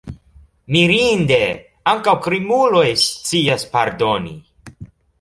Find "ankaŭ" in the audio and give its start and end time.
1.93-2.15